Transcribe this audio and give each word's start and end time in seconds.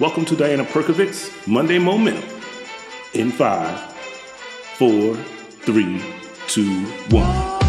Welcome 0.00 0.24
to 0.24 0.36
Diana 0.36 0.64
Perkovic's 0.64 1.30
Monday 1.46 1.78
Momentum. 1.78 2.24
In 3.12 3.30
five, 3.30 3.78
four, 4.78 5.14
three, 5.14 6.02
two, 6.46 6.86
one. 7.10 7.60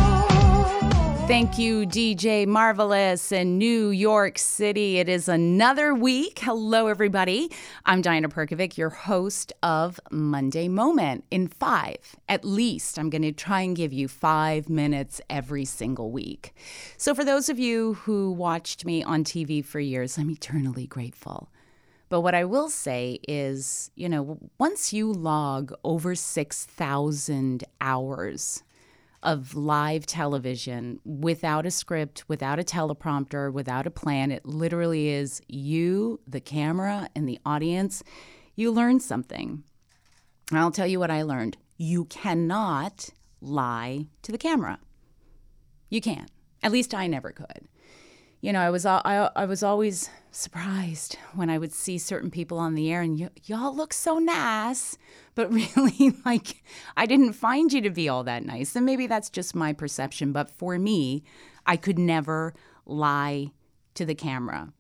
Thank 1.27 1.57
you, 1.57 1.85
DJ 1.85 2.47
Marvelous 2.47 3.33
in 3.33 3.57
New 3.57 3.89
York 3.89 4.37
City. 4.39 4.99
It 4.99 5.09
is 5.09 5.27
another 5.27 5.93
week. 5.93 6.39
Hello, 6.39 6.87
everybody. 6.87 7.51
I'm 7.85 8.01
Diana 8.01 8.29
Perkovic, 8.29 8.77
your 8.77 8.89
host 8.89 9.51
of 9.61 9.99
Monday 10.09 10.69
Moment. 10.69 11.25
In 11.29 11.49
five, 11.49 12.15
at 12.29 12.45
least, 12.45 12.97
I'm 12.97 13.09
going 13.09 13.23
to 13.23 13.33
try 13.33 13.59
and 13.61 13.75
give 13.75 13.91
you 13.91 14.07
five 14.07 14.69
minutes 14.69 15.19
every 15.29 15.65
single 15.65 16.09
week. 16.09 16.55
So, 16.95 17.13
for 17.13 17.25
those 17.25 17.49
of 17.49 17.59
you 17.59 17.95
who 17.95 18.31
watched 18.31 18.85
me 18.85 19.03
on 19.03 19.25
TV 19.25 19.63
for 19.63 19.81
years, 19.81 20.17
I'm 20.17 20.31
eternally 20.31 20.87
grateful. 20.87 21.49
But 22.13 22.21
what 22.21 22.35
I 22.35 22.45
will 22.45 22.69
say 22.69 23.17
is, 23.27 23.89
you 23.95 24.07
know, 24.07 24.37
once 24.59 24.93
you 24.93 25.11
log 25.11 25.73
over 25.83 26.13
6,000 26.13 27.63
hours 27.81 28.61
of 29.23 29.55
live 29.55 30.05
television 30.05 30.99
without 31.03 31.65
a 31.65 31.71
script, 31.71 32.29
without 32.29 32.59
a 32.59 32.63
teleprompter, 32.63 33.51
without 33.51 33.87
a 33.87 33.89
plan. 33.89 34.29
It 34.29 34.45
literally 34.45 35.09
is 35.09 35.41
you, 35.47 36.19
the 36.27 36.39
camera, 36.39 37.09
and 37.15 37.27
the 37.27 37.39
audience. 37.47 38.03
You 38.55 38.69
learn 38.69 38.99
something. 38.99 39.63
I'll 40.51 40.69
tell 40.69 40.85
you 40.85 40.99
what 40.99 41.09
I 41.09 41.23
learned. 41.23 41.57
You 41.77 42.05
cannot 42.05 43.09
lie 43.41 44.05
to 44.21 44.31
the 44.31 44.37
camera. 44.37 44.77
You 45.89 45.99
can't. 45.99 46.29
At 46.61 46.71
least 46.71 46.93
I 46.93 47.07
never 47.07 47.31
could 47.31 47.67
you 48.43 48.51
know, 48.51 48.59
I 48.59 48.71
was 48.71 48.85
I, 48.85 49.29
I 49.37 49.45
was 49.45 49.63
always 49.63 50.09
surprised 50.29 51.17
when 51.33 51.49
I 51.49 51.57
would 51.57 51.71
see 51.71 51.97
certain 51.97 52.29
people 52.29 52.59
on 52.59 52.75
the 52.75 52.91
air 52.91 53.01
and 53.01 53.17
y- 53.17 53.29
y'all 53.45 53.73
look 53.73 53.93
so 53.93 54.19
nice, 54.19 54.97
but 55.33 55.49
really 55.77 56.13
like 56.25 56.61
I 56.97 57.05
didn't 57.05 57.33
find 57.33 57.71
you 57.71 57.79
to 57.79 57.89
be 57.89 58.09
all 58.09 58.25
that 58.25 58.45
nice. 58.45 58.75
And 58.75 58.85
maybe 58.85 59.07
that's 59.07 59.29
just 59.29 59.55
my 59.55 59.71
perception, 59.71 60.33
but 60.33 60.51
for 60.51 60.77
me, 60.77 61.23
I 61.65 61.77
could 61.77 61.97
never 61.97 62.53
lie 62.85 63.51
to 63.93 64.05
the 64.05 64.13
camera. 64.13 64.73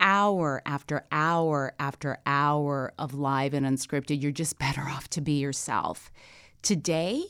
Hour 0.00 0.62
after 0.64 1.04
hour 1.12 1.74
after 1.78 2.16
hour 2.24 2.94
of 2.98 3.12
live 3.12 3.52
and 3.52 3.66
unscripted, 3.66 4.22
you're 4.22 4.32
just 4.32 4.58
better 4.58 4.80
off 4.88 5.10
to 5.10 5.20
be 5.20 5.38
yourself. 5.38 6.10
Today, 6.62 7.24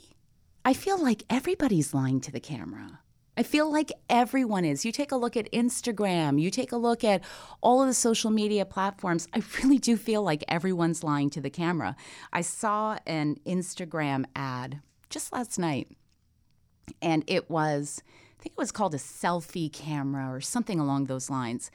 I 0.65 0.75
feel 0.75 1.03
like 1.03 1.25
everybody's 1.29 1.93
lying 1.93 2.21
to 2.21 2.31
the 2.31 2.39
camera. 2.39 3.01
I 3.39 3.43
feel 3.43 3.71
like 3.71 3.93
everyone 4.09 4.65
is. 4.65 4.85
You 4.85 4.93
take 4.93 5.13
a 5.13 5.17
look 5.17 5.37
at 5.37 5.53
Instagram, 5.53 6.41
you 6.41 6.51
take 6.51 6.73
a 6.73 6.77
look 6.77 7.05
at 7.05 7.23
all 7.61 7.83
of 7.83 7.89
the 7.89 7.95
social 7.95 8.31
media 8.31 8.65
platforms. 8.65 9.29
I 9.35 9.43
really 9.63 9.79
do 9.79 9.97
feel 9.97 10.23
like 10.23 10.43
everyone's 10.49 11.05
lying 11.05 11.29
to 11.31 11.41
the 11.41 11.51
camera. 11.51 11.97
I 12.33 12.41
saw 12.41 12.99
an 13.07 13.37
Instagram 13.47 14.25
ad 14.35 14.81
just 15.11 15.33
last 15.33 15.59
night, 15.59 15.89
and 17.03 17.25
it 17.27 17.51
was, 17.51 18.03
I 18.39 18.43
think 18.43 18.55
it 18.55 18.59
was 18.59 18.73
called 18.73 18.95
a 18.95 18.99
selfie 18.99 19.71
camera 19.71 20.35
or 20.35 20.41
something 20.41 20.81
along 20.81 21.05
those 21.05 21.29
lines. 21.29 21.71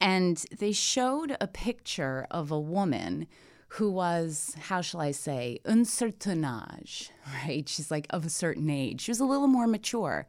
And 0.00 0.44
they 0.58 0.72
showed 0.72 1.36
a 1.40 1.46
picture 1.48 2.26
of 2.30 2.50
a 2.50 2.60
woman 2.60 3.26
who 3.72 3.90
was, 3.90 4.54
how 4.60 4.80
shall 4.80 5.00
I 5.00 5.10
say, 5.10 5.58
un 5.64 5.84
certain 5.84 6.42
âge, 6.42 7.10
right? 7.44 7.66
She's 7.66 7.90
like 7.90 8.06
of 8.10 8.26
a 8.26 8.30
certain 8.30 8.68
age. 8.68 9.00
She 9.00 9.10
was 9.10 9.20
a 9.20 9.24
little 9.24 9.48
more 9.48 9.66
mature 9.66 10.26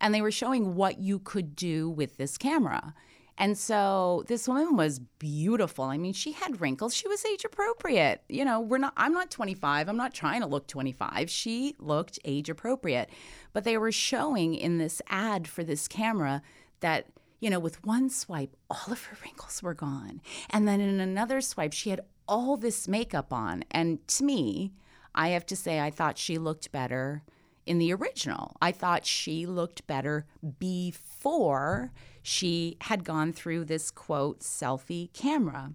and 0.00 0.14
they 0.14 0.22
were 0.22 0.30
showing 0.30 0.74
what 0.74 0.98
you 0.98 1.18
could 1.18 1.56
do 1.56 1.88
with 1.88 2.16
this 2.16 2.36
camera. 2.38 2.94
And 3.38 3.58
so 3.58 4.24
this 4.28 4.48
woman 4.48 4.76
was 4.76 4.98
beautiful. 4.98 5.84
I 5.84 5.98
mean, 5.98 6.14
she 6.14 6.32
had 6.32 6.60
wrinkles. 6.60 6.94
She 6.94 7.06
was 7.06 7.24
age 7.26 7.44
appropriate. 7.44 8.22
You 8.28 8.44
know, 8.44 8.60
we're 8.60 8.78
not 8.78 8.94
I'm 8.96 9.12
not 9.12 9.30
25. 9.30 9.88
I'm 9.88 9.96
not 9.96 10.14
trying 10.14 10.40
to 10.40 10.46
look 10.46 10.66
25. 10.66 11.28
She 11.28 11.74
looked 11.78 12.18
age 12.24 12.48
appropriate. 12.48 13.10
But 13.52 13.64
they 13.64 13.76
were 13.76 13.92
showing 13.92 14.54
in 14.54 14.78
this 14.78 15.02
ad 15.08 15.46
for 15.46 15.64
this 15.64 15.86
camera 15.86 16.42
that 16.80 17.06
you 17.38 17.50
know, 17.50 17.58
with 17.58 17.84
one 17.84 18.08
swipe, 18.08 18.56
all 18.70 18.90
of 18.90 19.04
her 19.04 19.16
wrinkles 19.22 19.62
were 19.62 19.74
gone. 19.74 20.22
And 20.50 20.66
then 20.66 20.80
in 20.80 21.00
another 21.00 21.42
swipe, 21.42 21.74
she 21.74 21.90
had 21.90 22.00
all 22.26 22.56
this 22.56 22.88
makeup 22.88 23.32
on. 23.32 23.62
And 23.70 24.06
to 24.08 24.24
me, 24.24 24.72
I 25.14 25.28
have 25.28 25.46
to 25.46 25.56
say, 25.56 25.80
I 25.80 25.90
thought 25.90 26.16
she 26.18 26.38
looked 26.38 26.72
better 26.72 27.22
in 27.66 27.78
the 27.78 27.92
original. 27.92 28.56
I 28.62 28.72
thought 28.72 29.04
she 29.04 29.44
looked 29.44 29.86
better 29.86 30.24
before 30.58 31.92
she 32.22 32.76
had 32.82 33.04
gone 33.04 33.32
through 33.32 33.64
this 33.64 33.90
quote 33.90 34.40
selfie 34.40 35.12
camera. 35.12 35.72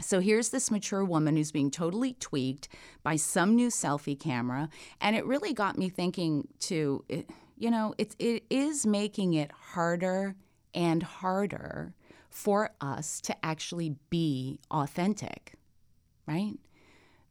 So 0.00 0.20
here's 0.20 0.50
this 0.50 0.70
mature 0.70 1.04
woman 1.04 1.36
who's 1.36 1.50
being 1.50 1.70
totally 1.70 2.12
tweaked 2.14 2.68
by 3.02 3.16
some 3.16 3.56
new 3.56 3.68
selfie 3.68 4.18
camera. 4.18 4.68
And 5.00 5.16
it 5.16 5.26
really 5.26 5.52
got 5.52 5.76
me 5.76 5.88
thinking, 5.88 6.46
to 6.60 7.04
you 7.56 7.70
know, 7.70 7.94
it's, 7.98 8.14
it 8.18 8.44
is 8.48 8.86
making 8.86 9.34
it 9.34 9.50
harder 9.50 10.36
and 10.74 11.02
harder 11.02 11.94
for 12.30 12.70
us 12.80 13.20
to 13.22 13.34
actually 13.44 13.96
be 14.10 14.60
authentic, 14.70 15.54
right? 16.26 16.54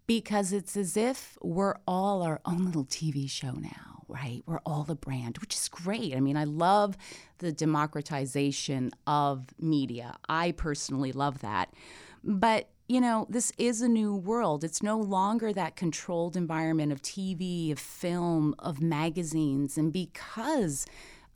Because 0.08 0.54
it's 0.54 0.78
as 0.78 0.98
if 0.98 1.38
we're 1.42 1.76
all 1.86 2.24
our 2.24 2.42
own 2.46 2.66
little 2.66 2.86
TV 2.86 3.30
show 3.30 3.52
now, 3.52 4.04
right? 4.08 4.42
We're 4.46 4.62
all 4.66 4.84
the 4.84 4.96
brand, 4.96 5.38
which 5.40 5.54
is 5.54 5.68
great. 5.68 6.16
I 6.16 6.22
mean, 6.22 6.38
I 6.38 6.46
love 6.46 6.98
the 7.40 7.52
democratization 7.52 8.92
of 9.06 9.48
media. 9.60 10.16
I 10.28 10.54
personally 10.54 11.12
love 11.12 11.40
that. 11.40 11.74
But 12.24 12.70
you 12.88 13.02
know, 13.02 13.28
this 13.30 13.52
is 13.58 13.82
a 13.82 13.88
new 13.90 14.16
world. 14.16 14.64
It's 14.64 14.82
no 14.82 14.98
longer 14.98 15.52
that 15.52 15.76
controlled 15.76 16.38
environment 16.38 16.94
of 16.94 17.02
TV, 17.02 17.70
of 17.70 17.80
film, 17.80 18.56
of 18.60 18.82
magazines. 18.82 19.78
And 19.78 19.92
because 19.92 20.86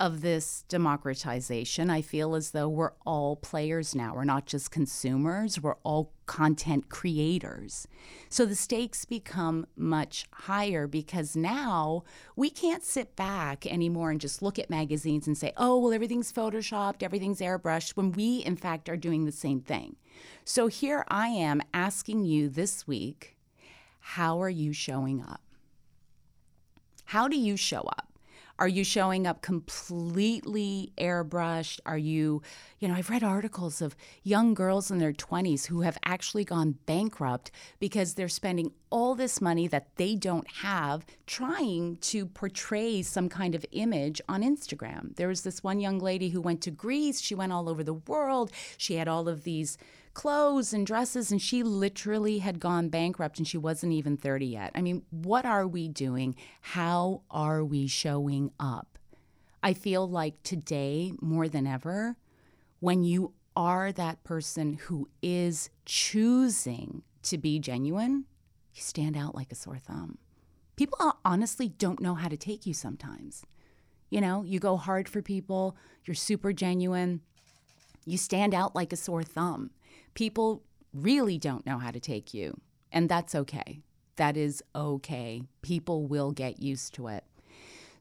of 0.02 0.22
this 0.22 0.66
democratization, 0.68 1.92
I 1.92 2.02
feel 2.02 2.34
as 2.34 2.52
though 2.52 2.68
we're 2.68 2.94
all 3.06 3.36
players 3.36 3.94
now. 3.94 4.16
We're 4.16 4.24
not 4.24 4.48
just 4.48 4.72
consumers, 4.72 5.62
we're 5.62 5.76
all 5.84 6.12
content 6.26 6.90
creators. 6.90 7.88
So 8.28 8.48
the 8.48 8.56
stakes 8.56 9.06
become 9.06 9.68
much 9.76 10.26
higher 10.34 10.88
because 10.88 11.36
now 11.36 12.04
we 12.36 12.50
can't 12.50 12.84
sit 12.84 13.16
back 13.16 13.68
anymore 13.68 14.10
and 14.10 14.20
just 14.20 14.42
look 14.42 14.58
at 14.58 14.72
magazines 14.72 15.28
and 15.28 15.38
say, 15.38 15.54
oh, 15.56 15.78
well, 15.78 15.94
everything's 15.94 16.34
photoshopped, 16.34 17.04
everything's 17.04 17.40
airbrushed, 17.40 17.92
when 17.92 18.12
we, 18.12 18.38
in 18.38 18.56
fact, 18.56 18.90
are 18.90 18.98
doing 18.98 19.26
the 19.26 19.32
same 19.32 19.62
thing. 19.62 19.98
So 20.44 20.66
here 20.66 21.06
I 21.10 21.28
am 21.28 21.62
asking 21.76 22.26
you 22.26 22.50
this 22.50 22.88
week 22.88 23.38
how 24.00 24.42
are 24.42 24.50
you 24.50 24.74
showing 24.74 25.22
up? 25.22 25.42
How 27.06 27.28
do 27.28 27.38
you 27.38 27.56
show 27.56 27.82
up? 27.82 28.11
Are 28.60 28.68
you 28.68 28.84
showing 28.84 29.26
up 29.26 29.42
completely 29.42 30.92
airbrushed? 30.98 31.80
Are 31.86 31.98
you, 31.98 32.42
you 32.80 32.88
know, 32.88 32.94
I've 32.94 33.10
read 33.10 33.24
articles 33.24 33.82
of 33.82 33.96
young 34.24 34.54
girls 34.54 34.92
in 34.92 35.00
their 35.00 35.14
20s 35.14 35.66
who 35.68 35.82
have 35.82 35.98
actually 36.06 36.46
gone 36.46 36.76
bankrupt 36.86 37.52
because 37.80 38.14
they're 38.14 38.30
spending 38.30 38.72
all 38.90 39.16
this 39.16 39.42
money 39.42 39.68
that 39.68 39.96
they 39.96 40.16
don't 40.16 40.48
have 40.48 41.06
trying 41.26 41.98
to 41.98 42.26
portray 42.26 43.02
some 43.02 43.30
kind 43.30 43.56
of 43.56 43.66
image 43.72 44.22
on 44.28 44.44
Instagram. 44.44 45.16
There 45.16 45.28
was 45.28 45.42
this 45.42 45.64
one 45.64 45.80
young 45.80 46.00
lady 46.00 46.30
who 46.30 46.42
went 46.42 46.62
to 46.62 46.72
Greece, 46.72 47.22
she 47.22 47.36
went 47.36 47.54
all 47.54 47.70
over 47.70 47.84
the 47.84 47.94
world, 47.94 48.52
she 48.78 48.96
had 48.96 49.08
all 49.08 49.28
of 49.28 49.44
these 49.44 49.78
clothes 50.14 50.74
and 50.74 50.86
dresses, 50.86 51.32
and 51.32 51.42
she 51.42 51.64
literally 51.64 52.40
had 52.40 52.60
gone 52.60 52.90
bankrupt 52.90 53.38
and 53.38 53.48
she 53.48 53.58
wasn't 53.58 53.94
even 53.94 54.18
30 54.18 54.46
yet. 54.46 54.72
I 54.76 54.82
mean, 54.82 55.04
what 55.10 55.46
are 55.46 55.68
we 55.68 55.88
doing? 55.88 56.36
How 56.62 57.22
are 57.30 57.64
we 57.64 57.88
showing 57.88 58.52
up? 58.60 58.98
I 59.64 59.74
feel 59.74 60.10
like 60.10 60.42
today, 60.44 61.14
more 61.22 61.48
than 61.48 61.68
ever, 61.68 62.18
when 62.80 63.04
you 63.04 63.34
are 63.56 63.92
that 63.92 64.24
person 64.24 64.74
who 64.74 65.08
is 65.22 65.70
choosing 65.86 67.04
to 67.24 67.38
be 67.38 67.60
genuine, 67.60 68.26
you 68.74 68.82
stand 68.82 69.16
out 69.16 69.36
like 69.36 69.52
a 69.52 69.56
sore 69.56 69.78
thumb. 69.78 70.18
People 70.76 71.18
honestly 71.24 71.70
don't 71.70 72.02
know 72.02 72.16
how 72.16 72.28
to 72.28 72.38
take 72.38 72.66
you 72.66 72.74
sometimes. 72.74 73.44
You 74.10 74.20
know, 74.20 74.44
you 74.44 74.60
go 74.60 74.78
hard 74.78 75.08
for 75.08 75.22
people, 75.22 75.76
you're 76.06 76.16
super 76.16 76.54
genuine, 76.54 77.22
you 78.06 78.18
stand 78.18 78.54
out 78.54 78.76
like 78.76 78.92
a 78.92 78.98
sore 78.98 79.24
thumb 79.24 79.72
people 80.14 80.64
really 80.94 81.38
don't 81.38 81.66
know 81.66 81.78
how 81.78 81.92
to 81.92 82.00
take 82.00 82.34
you. 82.34 82.60
And 82.92 83.08
that's 83.08 83.36
okay. 83.36 83.82
That 84.18 84.38
is 84.38 84.64
okay. 84.76 85.44
People 85.62 86.06
will 86.06 86.32
get 86.32 86.62
used 86.62 86.94
to 86.96 87.08
it. 87.08 87.24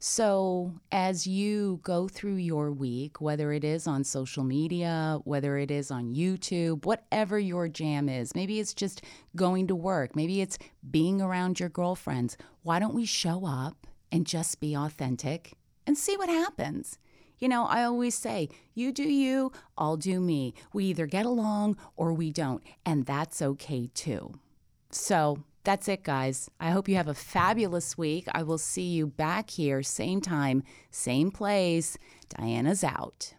So, 0.03 0.73
as 0.91 1.27
you 1.27 1.79
go 1.83 2.09
through 2.09 2.37
your 2.37 2.73
week, 2.73 3.21
whether 3.21 3.53
it 3.53 3.65
is 3.65 3.87
on 3.87 4.03
social 4.03 4.45
media, 4.45 5.19
whether 5.25 5.59
it 5.59 5.71
is 5.71 5.91
on 5.91 6.15
YouTube, 6.15 6.87
whatever 6.87 7.39
your 7.39 7.69
jam 7.69 8.09
is, 8.09 8.35
maybe 8.35 8.61
it's 8.61 8.73
just 8.73 9.03
going 9.37 9.67
to 9.67 9.75
work, 9.77 10.17
maybe 10.17 10.41
it's 10.41 10.57
being 10.91 11.21
around 11.21 11.61
your 11.61 11.69
girlfriends, 11.69 12.39
why 12.63 12.79
don't 12.79 12.95
we 12.95 13.05
show 13.05 13.45
up 13.47 13.87
and 14.11 14.27
just 14.27 14.59
be 14.59 14.75
authentic 14.75 15.53
and 15.87 15.99
see 15.99 16.17
what 16.17 16.31
happens? 16.31 16.99
You 17.41 17.49
know, 17.49 17.65
I 17.65 17.85
always 17.85 18.15
say, 18.15 18.51
you 18.75 18.93
do 18.93 19.03
you, 19.03 19.51
I'll 19.79 19.97
do 19.97 20.21
me. 20.21 20.55
We 20.75 20.85
either 20.87 21.07
get 21.07 21.25
along 21.25 21.79
or 21.97 22.13
we 22.13 22.31
don't, 22.31 22.63
and 22.85 23.07
that's 23.07 23.41
okay 23.41 23.89
too. 23.95 24.39
So, 24.91 25.39
that's 25.65 25.89
it, 25.89 26.05
guys. 26.05 26.51
I 26.59 26.71
hope 26.71 26.89
you 26.89 26.97
have 26.97 27.09
a 27.09 27.15
fabulous 27.15 27.97
week. 27.97 28.27
I 28.33 28.43
will 28.43 28.59
see 28.59 28.89
you 28.89 29.07
back 29.07 29.51
here, 29.51 29.83
same 29.83 30.21
time, 30.21 30.63
same 30.91 31.31
place. 31.31 31.99
Diana's 32.29 32.83
out. 32.85 33.35